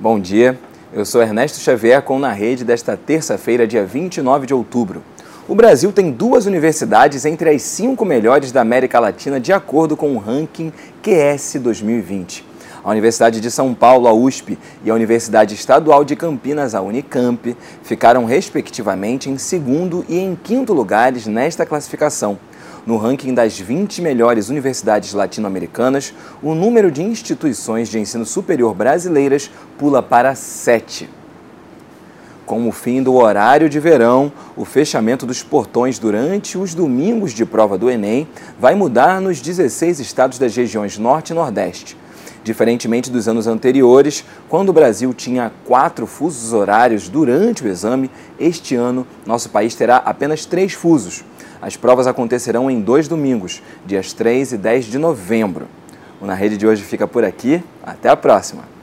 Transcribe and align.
Bom 0.00 0.18
dia, 0.18 0.58
eu 0.94 1.04
sou 1.04 1.20
Ernesto 1.20 1.60
Xavier 1.60 2.00
com 2.00 2.18
Na 2.18 2.32
Rede 2.32 2.64
desta 2.64 2.96
terça-feira, 2.96 3.66
dia 3.66 3.84
29 3.84 4.46
de 4.46 4.54
outubro. 4.54 5.02
O 5.46 5.54
Brasil 5.54 5.92
tem 5.92 6.10
duas 6.10 6.46
universidades 6.46 7.26
entre 7.26 7.50
as 7.50 7.60
cinco 7.60 8.06
melhores 8.06 8.50
da 8.50 8.62
América 8.62 8.98
Latina, 8.98 9.38
de 9.38 9.52
acordo 9.52 9.98
com 9.98 10.16
o 10.16 10.18
ranking 10.18 10.72
QS 11.02 11.56
2020. 11.60 12.46
A 12.82 12.90
Universidade 12.90 13.42
de 13.42 13.50
São 13.50 13.74
Paulo, 13.74 14.08
a 14.08 14.14
USP, 14.14 14.58
e 14.82 14.90
a 14.90 14.94
Universidade 14.94 15.54
Estadual 15.54 16.02
de 16.02 16.16
Campinas, 16.16 16.74
a 16.74 16.80
Unicamp, 16.80 17.54
ficaram 17.82 18.24
respectivamente 18.24 19.28
em 19.28 19.36
segundo 19.36 20.02
e 20.08 20.18
em 20.18 20.34
quinto 20.34 20.72
lugares 20.72 21.26
nesta 21.26 21.66
classificação. 21.66 22.38
No 22.86 22.96
ranking 22.96 23.34
das 23.34 23.58
20 23.58 24.00
melhores 24.00 24.48
universidades 24.48 25.12
latino-americanas, 25.12 26.14
o 26.42 26.54
número 26.54 26.90
de 26.90 27.02
instituições 27.02 27.88
de 27.88 27.98
ensino 27.98 28.24
superior 28.24 28.74
brasileiras 28.74 29.50
pula 29.78 30.02
para 30.02 30.34
7. 30.34 31.08
Com 32.46 32.66
o 32.66 32.72
fim 32.72 33.02
do 33.02 33.14
horário 33.14 33.68
de 33.68 33.78
verão, 33.78 34.32
o 34.56 34.64
fechamento 34.64 35.26
dos 35.26 35.42
portões 35.42 35.98
durante 35.98 36.56
os 36.56 36.74
domingos 36.74 37.32
de 37.32 37.44
prova 37.44 37.76
do 37.76 37.90
Enem 37.90 38.26
vai 38.58 38.74
mudar 38.74 39.20
nos 39.20 39.40
16 39.40 40.00
estados 40.00 40.38
das 40.38 40.56
regiões 40.56 40.98
Norte 40.98 41.30
e 41.30 41.34
Nordeste. 41.34 41.96
Diferentemente 42.42 43.10
dos 43.10 43.28
anos 43.28 43.46
anteriores, 43.46 44.24
quando 44.48 44.70
o 44.70 44.72
Brasil 44.72 45.12
tinha 45.12 45.52
quatro 45.66 46.06
fusos 46.06 46.54
horários 46.54 47.08
durante 47.08 47.62
o 47.62 47.68
exame, 47.68 48.10
este 48.38 48.74
ano 48.74 49.06
nosso 49.26 49.50
país 49.50 49.74
terá 49.74 49.98
apenas 49.98 50.46
três 50.46 50.72
fusos. 50.72 51.22
As 51.62 51.76
provas 51.76 52.06
acontecerão 52.06 52.70
em 52.70 52.80
dois 52.80 53.06
domingos, 53.06 53.62
dias 53.84 54.12
3 54.12 54.52
e 54.52 54.56
10 54.56 54.86
de 54.86 54.98
novembro. 54.98 55.66
O 56.20 56.26
Na 56.26 56.34
Rede 56.34 56.56
de 56.56 56.66
hoje 56.66 56.82
fica 56.82 57.06
por 57.06 57.24
aqui. 57.24 57.62
Até 57.82 58.08
a 58.08 58.16
próxima! 58.16 58.79